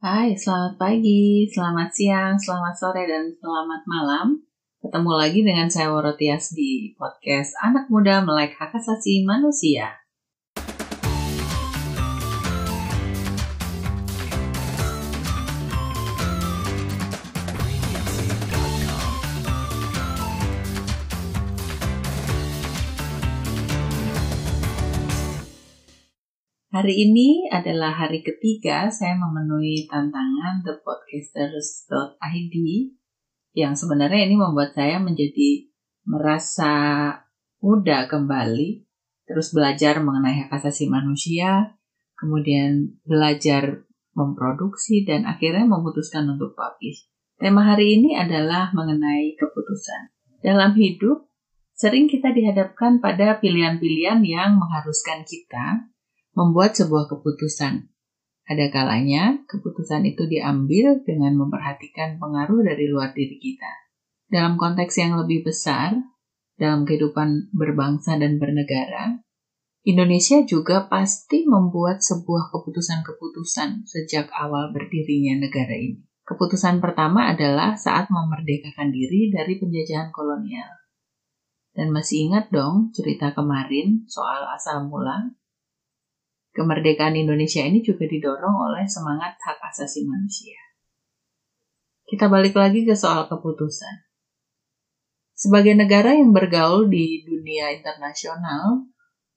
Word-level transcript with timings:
Hai, 0.00 0.32
selamat 0.32 0.80
pagi, 0.80 1.44
selamat 1.44 1.92
siang, 1.92 2.32
selamat 2.40 2.72
sore, 2.72 3.04
dan 3.04 3.36
selamat 3.36 3.84
malam. 3.84 4.40
Ketemu 4.80 5.12
lagi 5.12 5.44
dengan 5.44 5.68
saya 5.68 5.92
Worotias 5.92 6.56
di 6.56 6.96
podcast 6.96 7.52
Anak 7.60 7.92
Muda 7.92 8.24
Melek 8.24 8.56
Hak 8.56 8.72
Asasi 8.80 9.28
Manusia. 9.28 10.00
Hari 26.70 27.02
ini 27.02 27.50
adalah 27.50 27.90
hari 27.90 28.22
ketiga 28.22 28.86
saya 28.94 29.18
memenuhi 29.18 29.90
tantangan 29.90 30.62
thepodcasters.id 30.62 32.54
yang 33.58 33.74
sebenarnya 33.74 34.30
ini 34.30 34.38
membuat 34.38 34.78
saya 34.78 35.02
menjadi 35.02 35.66
merasa 36.06 36.74
muda 37.58 38.06
kembali, 38.06 38.86
terus 39.26 39.50
belajar 39.50 39.98
mengenai 39.98 40.46
hak 40.46 40.62
asasi 40.62 40.86
manusia, 40.86 41.74
kemudian 42.14 43.02
belajar 43.02 43.82
memproduksi 44.14 45.02
dan 45.02 45.26
akhirnya 45.26 45.66
memutuskan 45.66 46.30
untuk 46.30 46.54
publish. 46.54 47.10
Tema 47.34 47.66
hari 47.66 47.98
ini 47.98 48.14
adalah 48.14 48.70
mengenai 48.70 49.34
keputusan. 49.34 50.14
Dalam 50.38 50.78
hidup, 50.78 51.26
sering 51.74 52.06
kita 52.06 52.30
dihadapkan 52.30 53.02
pada 53.02 53.42
pilihan-pilihan 53.42 54.22
yang 54.22 54.54
mengharuskan 54.54 55.26
kita 55.26 55.90
membuat 56.40 56.72
sebuah 56.72 57.12
keputusan. 57.12 57.92
Ada 58.48 58.72
kalanya 58.72 59.44
keputusan 59.44 60.08
itu 60.08 60.24
diambil 60.24 61.04
dengan 61.04 61.36
memperhatikan 61.36 62.16
pengaruh 62.16 62.64
dari 62.64 62.88
luar 62.88 63.12
diri 63.12 63.36
kita. 63.36 63.68
Dalam 64.32 64.56
konteks 64.56 64.96
yang 64.96 65.20
lebih 65.20 65.44
besar, 65.44 65.92
dalam 66.56 66.88
kehidupan 66.88 67.52
berbangsa 67.52 68.16
dan 68.16 68.40
bernegara, 68.40 69.20
Indonesia 69.84 70.40
juga 70.48 70.88
pasti 70.88 71.44
membuat 71.44 72.00
sebuah 72.00 72.48
keputusan-keputusan 72.52 73.84
sejak 73.84 74.32
awal 74.32 74.72
berdirinya 74.72 75.44
negara 75.44 75.76
ini. 75.76 76.00
Keputusan 76.24 76.80
pertama 76.80 77.32
adalah 77.32 77.76
saat 77.76 78.08
memerdekakan 78.08 78.92
diri 78.92 79.28
dari 79.28 79.60
penjajahan 79.60 80.08
kolonial. 80.14 80.68
Dan 81.74 81.94
masih 81.94 82.30
ingat 82.30 82.50
dong 82.54 82.92
cerita 82.92 83.30
kemarin 83.32 84.04
soal 84.10 84.46
asal 84.52 84.90
mula 84.90 85.32
kemerdekaan 86.50 87.14
Indonesia 87.14 87.62
ini 87.62 87.80
juga 87.80 88.06
didorong 88.10 88.56
oleh 88.70 88.84
semangat 88.90 89.38
hak 89.38 89.58
asasi 89.70 90.06
manusia. 90.06 90.58
Kita 92.10 92.26
balik 92.26 92.58
lagi 92.58 92.82
ke 92.82 92.98
soal 92.98 93.30
keputusan. 93.30 94.10
Sebagai 95.30 95.78
negara 95.78 96.12
yang 96.12 96.34
bergaul 96.34 96.90
di 96.90 97.24
dunia 97.24 97.72
internasional 97.72 98.84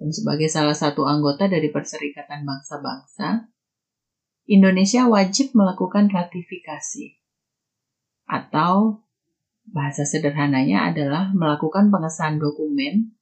dan 0.00 0.08
sebagai 0.14 0.48
salah 0.48 0.72
satu 0.72 1.04
anggota 1.04 1.44
dari 1.50 1.68
Perserikatan 1.68 2.46
Bangsa-Bangsa, 2.46 3.52
Indonesia 4.48 5.04
wajib 5.10 5.52
melakukan 5.52 6.08
ratifikasi 6.08 7.20
atau 8.30 9.04
bahasa 9.66 10.06
sederhananya 10.06 10.88
adalah 10.88 11.34
melakukan 11.34 11.90
pengesahan 11.90 12.38
dokumen 12.38 13.18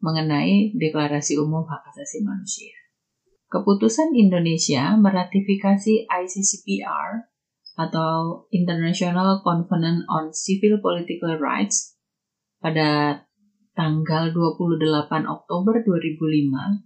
mengenai 0.00 0.72
Deklarasi 0.78 1.36
Umum 1.42 1.66
Hak 1.66 1.90
Asasi 1.90 2.22
Manusia. 2.22 2.85
Keputusan 3.46 4.10
Indonesia 4.18 4.98
meratifikasi 4.98 6.10
ICCPR 6.10 7.30
atau 7.78 8.48
International 8.50 9.38
Covenant 9.46 10.02
on 10.10 10.34
Civil 10.34 10.82
Political 10.82 11.38
Rights 11.38 11.94
pada 12.58 13.22
tanggal 13.76 14.34
28 14.34 15.28
Oktober 15.28 15.84
2005 15.84 16.82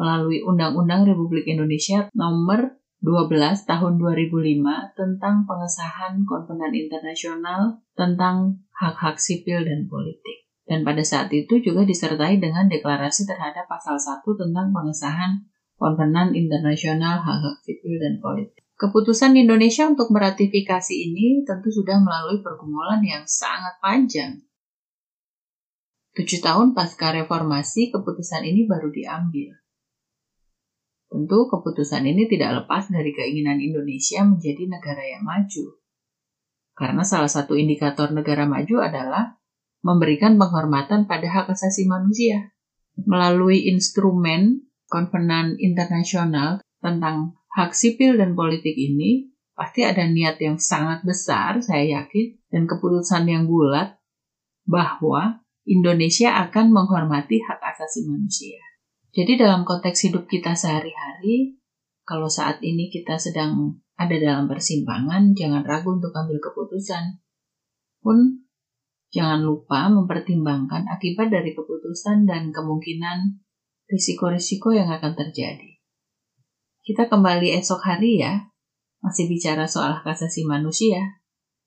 melalui 0.00 0.40
Undang-Undang 0.40 1.12
Republik 1.12 1.44
Indonesia 1.44 2.08
nomor 2.16 2.80
12 3.04 3.68
tahun 3.68 4.00
2005 4.00 4.96
tentang 4.96 5.44
pengesahan 5.44 6.24
Konvenan 6.24 6.72
Internasional 6.72 7.80
tentang 7.94 8.64
hak-hak 8.76 9.20
sipil 9.20 9.62
dan 9.62 9.86
politik. 9.86 10.48
Dan 10.64 10.82
pada 10.82 11.04
saat 11.04 11.28
itu 11.30 11.60
juga 11.60 11.84
disertai 11.84 12.40
dengan 12.40 12.66
deklarasi 12.66 13.28
terhadap 13.28 13.68
pasal 13.68 14.00
1 14.00 14.24
tentang 14.24 14.72
pengesahan 14.72 15.49
Konvenan 15.80 16.36
Internasional 16.36 17.24
Hak-Hak 17.24 17.64
Sipil 17.64 17.96
dan 17.96 18.20
Politik. 18.20 18.60
Keputusan 18.76 19.32
Indonesia 19.32 19.88
untuk 19.88 20.12
meratifikasi 20.12 20.92
ini 20.92 21.40
tentu 21.48 21.72
sudah 21.72 21.96
melalui 22.04 22.44
pergumulan 22.44 23.00
yang 23.00 23.24
sangat 23.24 23.80
panjang. 23.80 24.44
Tujuh 26.12 26.44
tahun 26.44 26.76
pasca 26.76 27.16
reformasi, 27.16 27.88
keputusan 27.96 28.44
ini 28.44 28.68
baru 28.68 28.92
diambil. 28.92 29.56
Tentu 31.08 31.48
keputusan 31.48 32.04
ini 32.04 32.28
tidak 32.28 32.60
lepas 32.60 32.92
dari 32.92 33.16
keinginan 33.16 33.56
Indonesia 33.56 34.20
menjadi 34.20 34.68
negara 34.68 35.00
yang 35.00 35.24
maju. 35.24 35.80
Karena 36.76 37.02
salah 37.08 37.32
satu 37.32 37.56
indikator 37.56 38.12
negara 38.12 38.44
maju 38.44 38.84
adalah 38.84 39.40
memberikan 39.80 40.36
penghormatan 40.36 41.08
pada 41.08 41.24
hak 41.24 41.56
asasi 41.56 41.88
manusia. 41.88 42.52
Melalui 43.00 43.64
instrumen 43.64 44.69
konvenan 44.90 45.54
internasional 45.62 46.58
tentang 46.82 47.38
hak 47.54 47.72
sipil 47.72 48.18
dan 48.18 48.34
politik 48.34 48.74
ini 48.74 49.30
pasti 49.54 49.86
ada 49.86 50.02
niat 50.04 50.42
yang 50.42 50.58
sangat 50.58 51.06
besar, 51.06 51.62
saya 51.62 52.02
yakin, 52.02 52.36
dan 52.50 52.66
keputusan 52.66 53.28
yang 53.30 53.44
bulat 53.46 53.96
bahwa 54.66 55.44
Indonesia 55.68 56.34
akan 56.48 56.74
menghormati 56.74 57.38
hak 57.44 57.60
asasi 57.62 58.10
manusia. 58.10 58.58
Jadi 59.14 59.38
dalam 59.38 59.62
konteks 59.62 60.10
hidup 60.10 60.26
kita 60.30 60.54
sehari-hari, 60.54 61.60
kalau 62.06 62.26
saat 62.26 62.58
ini 62.62 62.90
kita 62.90 63.18
sedang 63.18 63.82
ada 64.00 64.16
dalam 64.16 64.48
persimpangan, 64.48 65.36
jangan 65.36 65.62
ragu 65.62 65.98
untuk 65.98 66.14
ambil 66.16 66.40
keputusan. 66.40 67.20
Pun 68.00 68.48
jangan 69.12 69.44
lupa 69.44 69.92
mempertimbangkan 69.92 70.88
akibat 70.88 71.28
dari 71.28 71.52
keputusan 71.52 72.24
dan 72.24 72.48
kemungkinan 72.54 73.44
risiko-risiko 73.90 74.70
yang 74.70 74.86
akan 74.88 75.18
terjadi. 75.18 75.82
Kita 76.80 77.10
kembali 77.10 77.58
esok 77.58 77.82
hari 77.82 78.22
ya, 78.22 78.48
masih 79.02 79.26
bicara 79.26 79.66
soal 79.66 79.98
hak 79.98 80.06
manusia. 80.46 81.20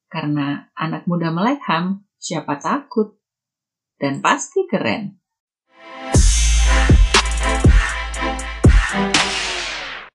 Karena 0.08 0.70
anak 0.78 1.10
muda 1.10 1.34
melek 1.34 1.60
HAM, 1.66 2.06
siapa 2.22 2.62
takut? 2.62 3.18
Dan 3.98 4.22
pasti 4.24 4.66
keren. 4.70 5.23